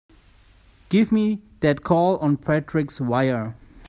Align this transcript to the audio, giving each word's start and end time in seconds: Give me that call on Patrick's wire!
Give 0.89 1.11
me 1.11 1.43
that 1.59 1.83
call 1.83 2.17
on 2.17 2.37
Patrick's 2.37 2.99
wire! 2.99 3.53